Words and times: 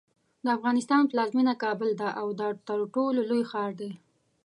د 0.43 0.45
افغانستان 0.57 1.01
پلازمینه 1.11 1.53
کابل 1.63 1.89
ده 2.01 2.09
او 2.21 2.27
دا 2.39 2.49
ترټولو 2.67 3.19
لوی 3.29 3.43
ښار 3.51 3.71
دی. 3.79 3.91